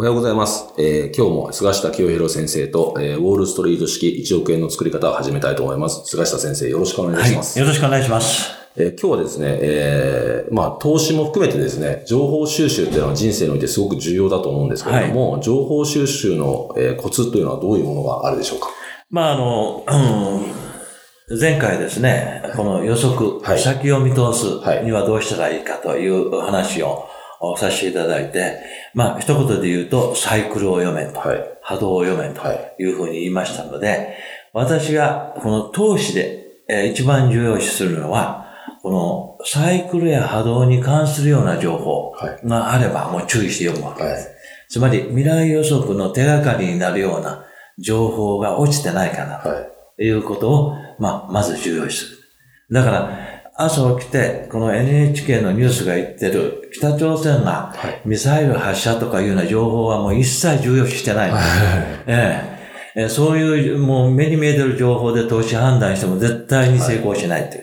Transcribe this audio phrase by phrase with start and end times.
[0.00, 0.72] おはようございます。
[0.78, 6.06] えー今日も菅下清弘先生と、えーウォールストリート式1億円の作り方を始めたいと思います。
[6.06, 7.58] 菅下先生、よろしくお願いします。
[7.58, 8.48] よろしくお願いします。
[8.78, 18.68] えー今日はですね、えーまあ、投資も含めてですね、情報収集っていうのは人生においてすごく重要だと思うんですけれども、情報収集の、えーコツというのはどういうものがあるでしょうか？
[19.10, 19.96] まあ、あの、う
[20.46, 20.70] ん
[21.38, 27.09] 前回ですね、この予測、はい先を見通すはいにはどうしたらいいかという話をお
[27.56, 28.60] させていただいて、
[28.94, 31.58] まあ、一言で言うと、サイクルを読めと、はい。
[31.62, 34.16] 波動を読めとはいいうふうに言いましたので、
[34.52, 38.46] 私がこの投資でえー一番重要視するのは、
[38.82, 44.28] このサイクルや波動に関するような情報はいがあればもう注意して読むわけです。
[44.28, 44.36] はい
[44.70, 47.44] つまり未来予測の手がかりになるような
[47.80, 49.68] 情報が落ちてないかなはい。
[49.96, 52.18] ということを、まあ、まず重要視する。
[52.70, 53.18] だから、
[53.62, 61.30] 朝起きて、この NHK のニュースが言ってる、北朝鮮がはいミサイル発射とかいうような情報はもう一切重要視してない。
[62.06, 62.60] えええー
[63.08, 67.56] そういう、もう目に見えてる情報で投資判断しても絶対に成功しないと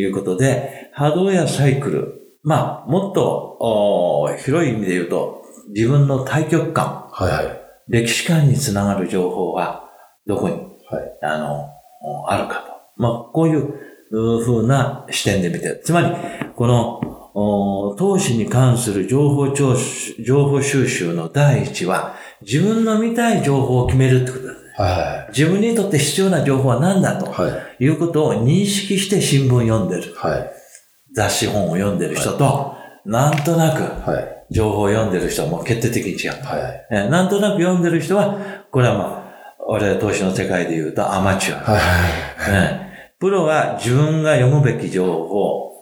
[0.00, 7.32] いう,、ことで、波動やサイクル、まあ、もっと広い意味で言うと、自分の対極観、はい。
[7.32, 7.60] はい。
[7.88, 9.88] 歴史観につながる情報は、
[10.26, 11.18] どこに、はい。
[11.22, 11.68] あの、
[12.02, 12.72] おあるかと。
[12.96, 13.74] まあ、こういう
[14.14, 15.80] う風な視点で見てる。
[15.84, 16.08] つまり、
[16.54, 17.00] この、
[17.36, 24.72] お投資に関する情報聴取、情報収集の第一は、自分の見たい情報を決めるってことですね。
[24.76, 27.28] は自分にとって必要な情報は何だとい。
[27.28, 27.84] はい。
[27.84, 30.14] いうことを認識して新聞読んでる。
[30.16, 30.50] はい。
[31.14, 34.34] 雑誌本を読んでる人と、なんとなくはい。
[34.50, 36.30] 情報を読んでる人はもう決定的に違う。
[36.44, 36.86] はい。
[36.90, 38.38] えーなんとなく読んでる人は、
[38.70, 41.72] これはまあ、我々投資の世界で言うとアマチュア。
[41.72, 41.80] はい。
[42.48, 42.93] ええ
[43.24, 45.72] プロは自分が読むべき情報、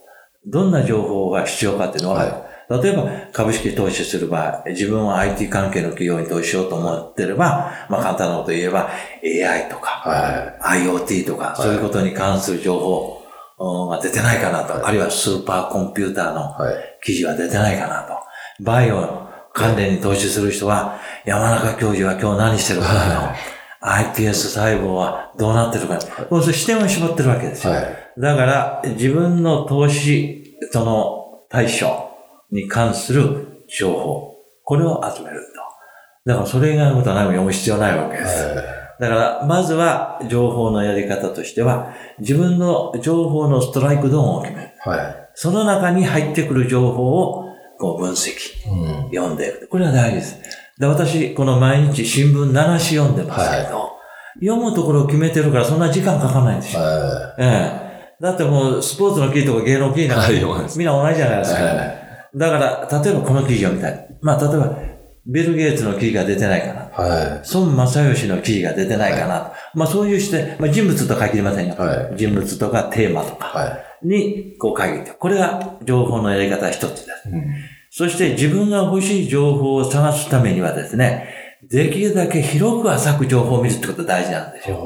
[0.46, 8.90] どんな情報が必要かっていうのは、例えば株式投資する場合、自分は IT 関係の企業に投資しようと思ってれば、まあ簡単なこと言えば
[9.24, 13.24] AI とか、は IoT とか、そういうことに関する情報
[13.58, 16.68] うんが出てないかなと、あるいはスーパーコンピューターのい。
[16.68, 16.98] はい。
[17.02, 18.14] 記事は出てないかなと。
[18.62, 23.61] バイオ関連に投資する人は、山中教授は今日何してるかなと。
[23.82, 26.00] iPS 細胞はどうなってるかな。
[26.00, 27.72] そうすると視点を絞ってるわけですよ。
[27.72, 27.96] はい。
[28.18, 32.10] だから、自分の投資、その対象
[32.50, 36.30] に関する情報、これを集めると。
[36.30, 38.54] だから、それ以外のことは何も読む必要ないわけです。
[39.00, 44.70] だから、まずは、情報のやり方としては、自分の情報のストライクゾーンを決める。
[44.78, 45.30] はい。
[45.34, 47.48] その中に入ってくる情報を、
[47.80, 48.36] こう分析、
[48.70, 49.10] うん。
[49.10, 49.66] 読んでいる。
[49.68, 50.61] これは大事です。
[50.82, 53.92] で私、この毎日新聞7紙読んでますけど、
[54.40, 56.82] 読むところを決めてるからそんな時間かかんないんですよ。
[56.82, 58.20] はええ。
[58.20, 61.62] だってもう、スポーツの記事とか芸能記事なんか、はい読まないですみんな同じじゃないですか。
[61.62, 61.94] は
[62.34, 64.18] だから、例えばこの記事を見たい。
[64.22, 64.78] まあ、例えば、
[65.24, 67.06] ビル・ゲイツの記事が出てないかな。
[67.06, 67.10] い。
[67.10, 67.42] はい。
[67.54, 69.52] 孫正義の記事が出てないかな。
[69.74, 71.76] まあ、そういう視点、まあ、人物と書きりませんよ。
[71.76, 74.08] はい人物とかテーマとかはい。
[74.08, 75.12] に、こう書いて。
[75.12, 77.30] これが情報のやり方一つです。
[77.30, 77.54] うん。
[77.94, 81.28] そして自分が欲しい情報を探すためにはですね、
[81.62, 84.82] できるだけ広く浅く情報を見るってことが大事なんですよ。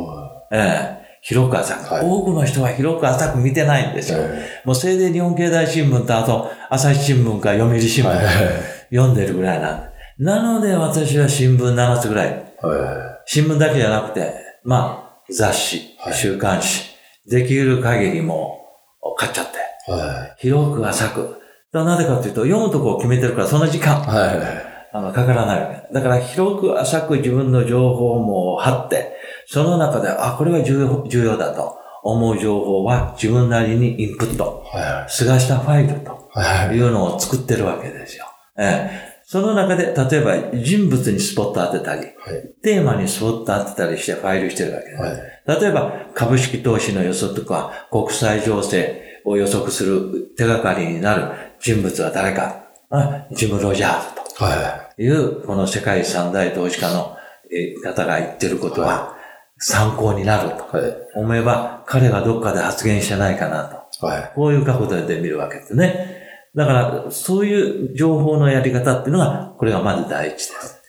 [0.52, 4.18] ええ広く浅く、はい多くの人は広く浅く見てないんですよ。
[4.64, 8.94] もうせいで日本経済新聞とあと朝日新聞か読売新聞、はい。
[8.94, 9.88] 読んでるぐらいなんで。
[10.18, 12.30] なので私は新聞7つぐらい。
[12.60, 16.90] は新聞だけじゃなくて、まあ雑誌、はい週刊誌、
[17.28, 18.58] できる限りも
[19.00, 19.52] う買っちゃって。
[20.38, 21.45] 広く浅く。
[21.84, 24.02] なぜかというと、読むとこを決めてるから、その時間。
[24.02, 24.06] い。
[24.06, 24.76] はい。
[24.92, 25.88] あの、かからない。
[25.92, 36.38] だから、広く浅く自分の情報も貼って、その中で、あ、これは重要、重要だと思う情報は自分なりにインプット、は菅下ファイルとい。
[36.38, 36.76] はい。
[36.76, 38.26] いうのを作ってるわけですよ。
[38.58, 39.16] ええ。
[39.28, 42.14] その中で、例えば人物にスポット当てたり、はい。
[42.62, 45.02] テーマにスポット当てたりしてファイルしてるわけです。
[45.02, 45.60] はい。
[45.60, 52.64] 例えば、株式投資の予測とか、国際情勢を予測する手がかりになる人物は誰か。
[52.88, 57.16] あジム・ロジャーズはという、この世界三大投資家の
[57.50, 59.16] えー方が言ってることは
[59.58, 60.66] 参考になると。
[61.14, 63.64] 思えば、彼がどっかで発言してないかな
[64.00, 64.06] と。
[64.06, 64.32] はい。
[64.34, 66.22] こういう角度で見るわけですね。
[66.54, 70.82] だから、そういう情報のやり方っていうのが、これがまず第一です。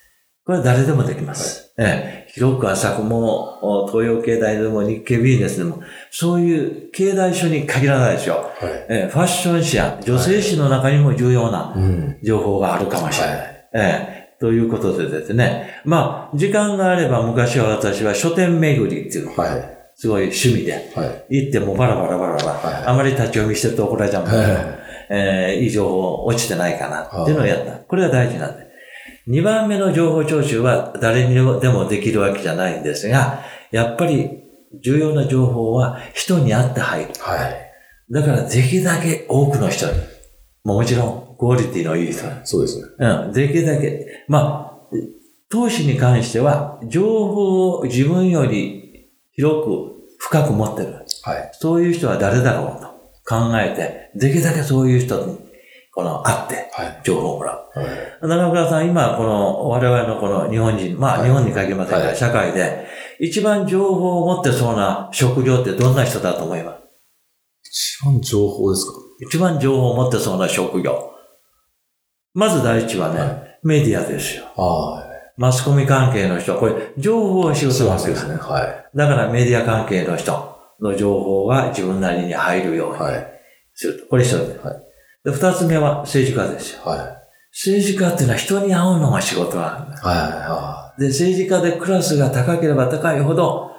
[0.45, 1.73] これは誰でもできます。
[1.77, 5.81] ええ、広く浅くも、お東洋経済でも日経ビジネスでも、
[6.11, 8.35] そういう経済書に限らないですよ。
[8.35, 8.71] はい。
[8.89, 12.17] ええ、ファッション誌や女性誌の中にも重要なうん。
[12.21, 13.37] 情報があるかもしれない。
[13.37, 15.81] はいええ、ということでですね。
[15.83, 19.77] まあ、時間があれば昔は私は書店巡りっていうのがはい。
[19.95, 21.39] すごい趣味で、はい。
[21.39, 24.53] 行ってもバラバラバラバラ、はいあまり立ち読みしてると怒られちゃうんだけど、はい
[25.09, 27.71] えーいい情報落ちてないかなっていうのをやった。
[27.71, 28.66] これが大事なんで。
[29.27, 34.43] 二番目の情報聴取は誰にでもできるわけじゃないんですが、やっぱり
[34.81, 37.13] 重要な情報は人に会って入る。
[37.19, 37.67] はい。
[38.09, 39.93] だからできるだけ多くの人に。
[40.63, 42.31] もちろん、クオリティのいい人に。
[42.45, 42.87] そうですね。
[42.99, 44.25] うん、できるだけ。
[44.27, 44.95] まあ、
[45.49, 50.93] 投資に関しては、情報を自分より広く深く持ってる。
[51.23, 51.49] はい。
[51.53, 52.87] そういう人は誰だろうと
[53.25, 55.37] 考えて、できるだけそういう人に、
[55.97, 57.01] この、会って、はい。
[57.03, 57.79] 情報をもらう。
[57.79, 57.87] はい。
[58.21, 62.85] 長倉さん、今、この、我々のこの日本人、まあ、はい日本に限りませんが、はい社会で、
[63.19, 66.79] 一番情報を持ってそうな職業ってどんな人だと思いま
[67.63, 67.97] す？
[67.97, 68.91] 一番情報ですか？
[69.21, 71.13] 一番情報を持ってそうな職業。
[72.35, 74.43] まず第一はね、はメディアですよ。
[74.55, 75.03] ああ。
[75.35, 78.35] マスコミ関係の人、これ、情報は仕事なんですすね。
[78.35, 82.99] はだからメディア関係の人の情報が自分なりに入るようい。
[82.99, 83.41] にはい。
[83.73, 84.05] すると。
[84.05, 84.63] これ一つです。
[84.63, 84.86] はい
[85.27, 86.83] で、二つ目は政治家ですよ。
[86.85, 86.99] はい。
[87.51, 89.97] 政治家っていうのは人に会うのが仕事なんだ。
[89.97, 90.17] はい。
[90.49, 93.71] はで、政治家でクラスが高ければ高いほど、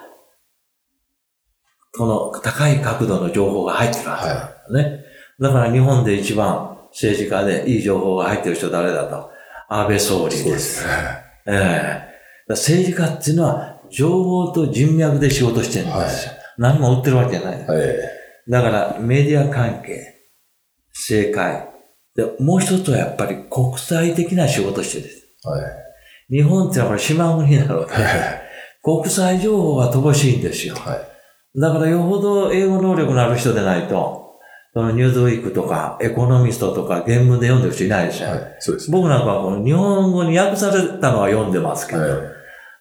[1.96, 5.04] この高い角度の情報が入ってるはずなんだね。
[5.40, 9.30] だから日本で一番政治家でいい情報が入ってる人誰だと。
[9.70, 10.30] 安倍総い。
[10.30, 10.42] 理で。
[10.42, 10.84] そうです。
[11.46, 11.62] ええだか
[12.48, 16.32] ら政治家っていうのは情報と人脈で仕事してるんですよ。
[16.58, 17.66] 何も売ってるわけじゃない。
[17.66, 17.96] はい。
[18.48, 20.17] だからメディア関係、
[21.08, 21.68] 政界。
[22.14, 25.26] で、もう一つはやっぱり国際的な仕事してです。
[25.44, 25.58] は
[26.30, 26.36] い。
[26.36, 28.42] 日本ってのはこれ島国なので、はい。
[28.82, 30.74] 国際情報が乏しいんですよ。
[30.74, 31.60] はい。
[31.60, 34.38] だからよほど英語能力のある人でないと、
[34.74, 38.28] そのニューズウィークとかエコノミストとか原文で読んでる人いないですよ。
[38.28, 38.56] はい。
[38.58, 38.90] そうです。
[38.90, 42.10] 僕なんかはこの日本語に訳されたのは読んでますけど、はい。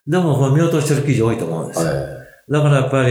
[0.08, 1.92] でもこれ見落としてる記事多いと思うんですよ。
[1.92, 2.06] はい。
[2.50, 3.10] だからやっぱり、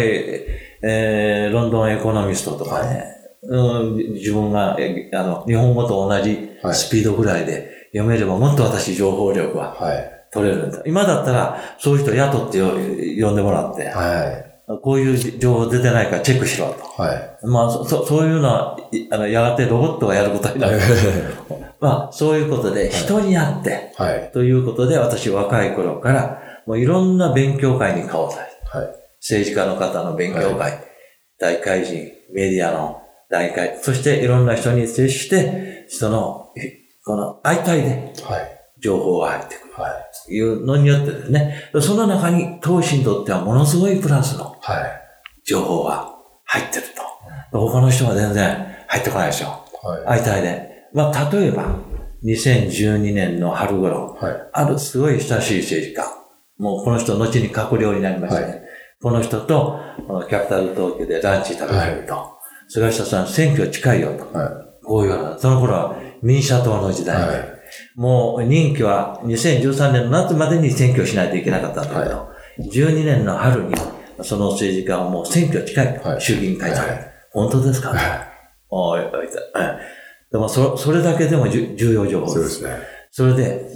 [0.82, 3.15] えー、ロンドンエコノミストとかね、
[3.48, 10.16] うん、自分がえあの日本語と同じはいスピードぐらいで読めればもっと私情報力ははい。
[10.32, 10.82] 取れるんだ。
[10.86, 14.56] 今だったらそういう人雇ってよ呼んでもらって、はい。
[14.82, 16.82] こういう情報出てないからチェックしろと。
[17.00, 17.46] はい。
[17.46, 20.80] まあ、そ、そそういうのは、いあの、やがてロボットがやることになる。
[21.78, 24.30] まあ、そういうことで、人に会って、はい。
[24.32, 28.42] ということで、私若い頃から、もういろんな勉強会に顔を出して、
[28.76, 28.86] はい。
[29.20, 30.80] 政治家の方の勉強会、
[31.38, 38.56] 大会人、メディアの大会、そしていろんな人に接して、その、いこの、相対ではい。
[38.80, 39.74] 情報が入ってくる。
[39.74, 39.92] はい。
[40.26, 45.02] というのによってですね、その中に投資にとってはものすごいプラスのはい。
[45.44, 46.12] 情報が
[46.44, 46.82] 入ってる
[47.52, 47.58] と。
[47.58, 49.64] 他の人は全然入ってこないですよ。
[49.82, 50.20] はい。
[50.22, 50.88] 相対で。
[50.92, 51.76] まあ、例えば、
[52.24, 54.48] 2012年の春頃、はい。
[54.52, 56.04] あるすごい親しい政治家。
[56.58, 58.46] もうこの人、後に閣僚になりましたね。
[58.46, 58.52] は
[59.02, 62.35] この人と、このキャピタル東京でランチ食べてると、
[62.68, 64.38] 菅下さん選挙近いよと。
[64.38, 67.04] はこういうような、その頃は民社党の時い。
[67.04, 67.56] 代で、はい。
[67.96, 72.28] もう任期は2013年の夏までに選挙しないといけなかったんだけど、
[72.60, 73.74] 12年の春に、
[74.22, 78.26] その政治家はもう選挙近いと、はい衆議院会長、はい本当ですか、は
[78.70, 79.28] おいおいおい
[80.32, 82.20] でもそ、それだけでも重要情い。
[82.20, 82.32] 報で。
[82.32, 82.70] そうですすね。
[83.10, 83.66] それで、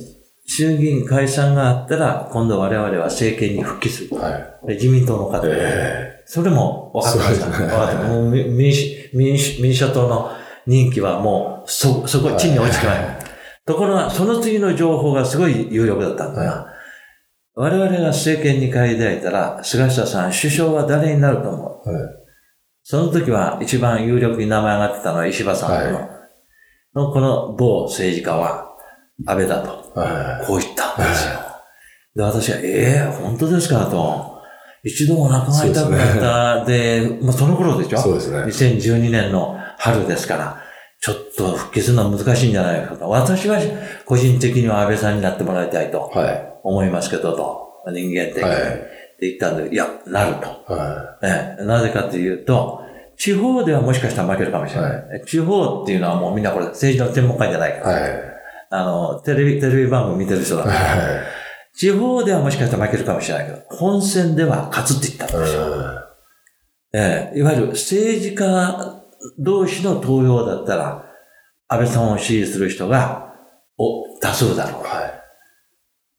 [0.47, 4.17] 衆議院解散があったら、今度我々は政権に復帰する。
[4.17, 4.31] は
[4.65, 4.67] い。
[4.67, 7.47] で自民党の方で、えそれも分かってました。
[7.47, 10.31] 分かってますもう民民主民主民主党の
[10.65, 12.99] 任期はもう、そ、そこ、地に落ちてない。
[12.99, 13.19] は
[13.67, 16.67] ところが、その次の情報がすごい有力だったんだが、
[17.57, 21.91] 我々が政権に返り咲いたら、菅下さん、首相は誰になると思う？
[21.91, 22.09] はい。
[22.85, 26.09] その時は一番有力に名前が上がってたのは石破さんの、は
[26.95, 28.71] のこの某政治家は
[29.27, 31.41] 安倍だと、はこう言ったんですよ。
[32.15, 34.30] で、私は、ええ本当ですかと。
[34.83, 36.65] 一度お亡くなりたくなった。
[36.65, 37.95] で,、まあ、その頃でしい。
[37.95, 37.99] ょ？
[37.99, 38.39] そうですね。
[38.45, 40.63] 2012年の春ですから、
[41.01, 43.09] ちょっと復帰するのは難しいんじゃないかと。
[43.09, 43.59] 私は
[44.05, 46.13] 個人的には安倍さんになってもらいたいと
[46.63, 48.43] 思いますけどと、人間的に。
[48.43, 48.61] はい、っ
[49.19, 51.57] て言ったんで、いや、なると、はいね。
[51.67, 52.83] なぜかというと、
[53.17, 54.93] 地方ではもしかしたら負けるかもしれない。
[54.93, 58.01] はい、地方っていうのはもうみんなこれ政治の専門家じゃないから。
[58.01, 58.13] はい、
[58.71, 60.75] あの、テレビ、テレビ番組見てる人だから。
[60.75, 61.21] はい、
[61.77, 66.11] 地方ではもしかしたら負けるかもしれないけど、本選では勝つって言ったんですよ。
[66.93, 69.01] ええいわゆる政治家
[69.39, 71.05] 同士の投票だったら、
[71.69, 73.35] 安倍さんを支持する人が、
[73.79, 74.83] お、多数だろう。
[74.83, 75.21] はい。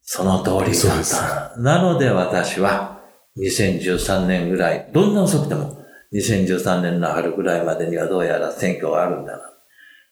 [0.02, 1.60] その通りだった。
[1.60, 3.00] なので私は、
[3.38, 5.78] 2013年ぐらい、どんな遅くても、
[6.12, 9.52] 2013年の春ぐらいまでにはどうやら選挙があるんだな。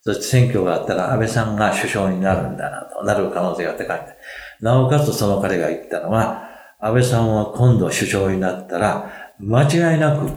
[0.02, 4.16] そして選挙があったら安倍さんが首相になるんだなと、なる可能性が高い。
[4.60, 6.48] なおかつその彼が言ったのは、
[6.78, 10.30] 安倍さんは今度首相になったら、間違いなく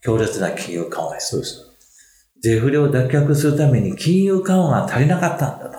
[0.00, 1.30] 強烈な金融緩和です。
[1.30, 1.60] そうです。
[2.42, 5.78] デフレを脱却するために金融緩和が足りなかったんだと。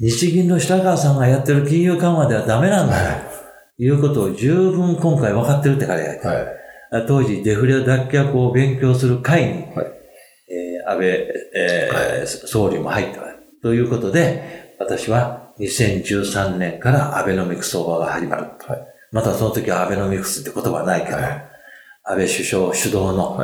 [0.00, 3.36] 日銀の白川さんがやってる金融緩和ではダメなんだと。
[3.78, 9.86] いうことを十分今回分かってるって彼が言って、はい、当時デフレ脱却を勉強する会に、はい、
[10.48, 11.08] えー、安倍、
[11.54, 13.20] えー、はい、総理も入った
[13.62, 18.42] ということで、私は2013年からアベノミクス相場が始まる。
[18.42, 23.40] はい、またその時はアベノミクスって言葉はないけど、安倍首相主導の、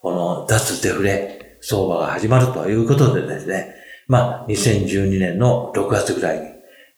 [0.00, 3.74] この脱デフレ相場が始まるということでですね、
[4.06, 6.46] まあ、2012年の6月ぐらいに、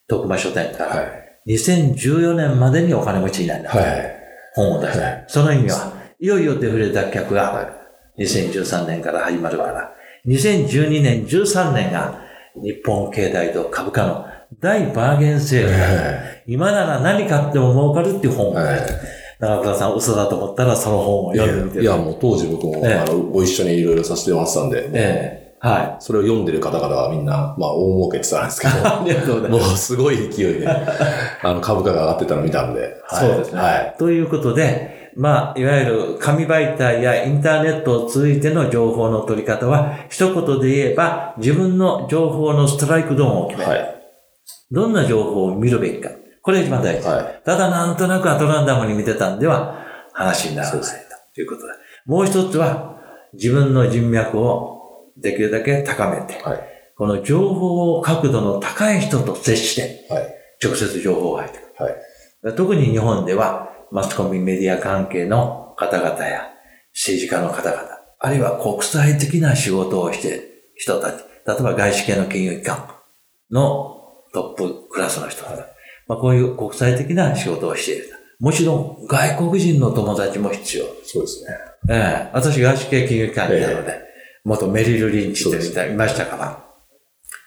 [0.08, 1.08] 徳間書店から、
[1.46, 4.16] 2014年までにお金持ちになる、はい、
[4.54, 5.28] 本を出した。
[5.28, 7.76] その意味は、いよいよデフレ脱却が
[8.18, 9.92] 2013年から始まるから、
[10.26, 12.25] 2012年、13年が
[12.62, 14.26] 日本経済と株価の
[14.60, 19.26] 大バーゲンセール今なら何買っても儲かるっていう本を出した。
[19.38, 26.02] 長倉さん嘘だと思ったらその本を読んでみていや、もう当時僕も、ええ、あの、ご一緒にいろいろさせてもらってたんで、ええ、はい。
[26.02, 29.68] それを読んでる方々はみんな、まあ、大儲けって言ったんですけど、 ありがとうございます。
[29.68, 33.60] もうすごい勢いで、あの、株価が上がってたのを見たんで、はい、そうですね。
[33.60, 33.94] はい。
[33.98, 43.70] ということで、まあ、いわゆる紙媒体やインターネットを通じての情報の取り方は、一言で言えば、自分の情報のストライクゾーンを決める。
[43.70, 43.96] はい。
[44.70, 46.10] どんな情報を見るべきか。
[46.42, 47.08] これが一番大事。
[47.08, 50.80] はい、ただなんとなくアトランダムに見てたんでは話にならない
[51.34, 51.74] ということだ。
[52.04, 53.00] もう一つは
[53.32, 56.60] 自分の人脈をできるだけ高めて、はい、
[56.96, 60.06] この情報角度の高い人と接して、
[60.62, 62.54] 直接情報を入ってくる。
[62.54, 66.48] 特に日本ではマスコミメディア関係の方々や
[66.94, 67.82] 政治家の方々、
[68.18, 72.88] あるいは国際的な仕事をしている人たち、例えば外資系の金融機関
[73.50, 73.96] の
[74.32, 75.60] トップクラスの人たち、
[76.08, 78.16] まあ、こういう国際的な仕事をしている。
[78.38, 80.84] もちろん、外国人の友達も必要。
[81.04, 81.50] そうですね。
[81.88, 84.06] ええ私、外資系金融機関にいたので、ええ、
[84.44, 86.64] 元メリル・リンチっていましたから、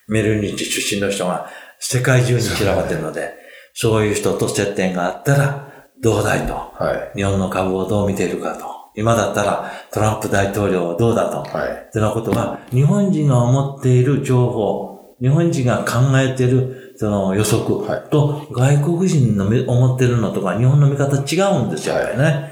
[0.08, 3.36] メリル・リンチ出身の人が世界中に散らばってるので、
[3.74, 5.68] そういう人と接点があったら、
[6.01, 8.65] どうだいと、はい、日本の株をどう見ているかと。
[8.96, 11.41] 今だったらトランプ大統領はどうだと。
[11.41, 11.91] はい。
[11.91, 17.65] というようなことは、日本人が思っている情報、日本人が考えているその予測
[18.10, 22.50] と外国人の思ってるのとか日本の見方違うんですよ、やっぱりね。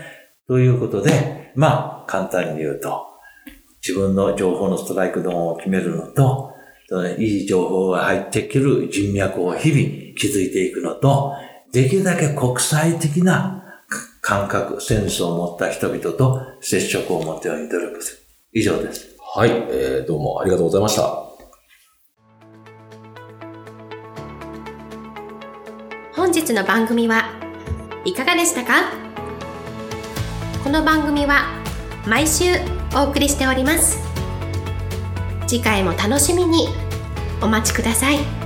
[0.48, 3.06] ということで、まあ、簡単に言うと、
[3.86, 6.54] 自分の情報のストライクゾーンを決めるのと、
[7.18, 11.34] いい情報が入ってくる人脈を日々築いていくのと、
[11.72, 13.82] できるだけ国際的な
[14.22, 18.18] 感覚、センスを持った人々と接触を持つように努力する。
[18.54, 19.16] 以上です。
[19.36, 21.24] はい、えー、どうもありがとうございました。
[26.16, 27.40] 本日の番組は
[28.06, 28.92] いかがでしたか？
[30.64, 31.46] この番組は
[32.08, 32.46] 毎週
[32.96, 34.00] お送りしております
[35.46, 36.68] 次回も楽しみに
[37.42, 38.37] お待ちください。